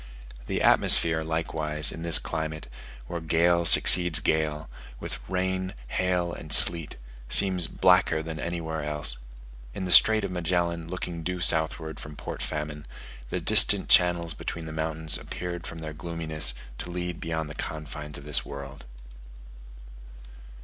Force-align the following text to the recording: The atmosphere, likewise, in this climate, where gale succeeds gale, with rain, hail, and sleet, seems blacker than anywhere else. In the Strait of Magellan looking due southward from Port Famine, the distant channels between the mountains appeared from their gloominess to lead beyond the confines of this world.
The 0.47 0.63
atmosphere, 0.63 1.23
likewise, 1.23 1.91
in 1.91 2.01
this 2.01 2.17
climate, 2.17 2.65
where 3.05 3.21
gale 3.21 3.65
succeeds 3.65 4.19
gale, 4.19 4.67
with 4.99 5.19
rain, 5.29 5.75
hail, 5.89 6.33
and 6.33 6.51
sleet, 6.51 6.97
seems 7.29 7.67
blacker 7.67 8.23
than 8.23 8.39
anywhere 8.39 8.81
else. 8.81 9.19
In 9.75 9.85
the 9.85 9.91
Strait 9.91 10.23
of 10.23 10.31
Magellan 10.31 10.87
looking 10.87 11.21
due 11.21 11.39
southward 11.39 11.99
from 11.99 12.15
Port 12.15 12.41
Famine, 12.41 12.87
the 13.29 13.39
distant 13.39 13.89
channels 13.89 14.33
between 14.33 14.65
the 14.65 14.73
mountains 14.73 15.19
appeared 15.19 15.67
from 15.67 15.77
their 15.77 15.93
gloominess 15.93 16.55
to 16.79 16.89
lead 16.89 17.19
beyond 17.19 17.47
the 17.47 17.53
confines 17.53 18.17
of 18.17 18.23
this 18.25 18.43
world. 18.43 18.85